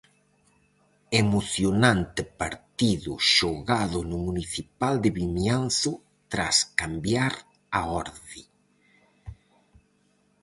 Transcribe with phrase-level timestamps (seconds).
[1.23, 5.91] Emocionante partido xogado no municipal de Vimianzo
[6.31, 7.33] tras cambiar
[7.79, 8.41] a orde.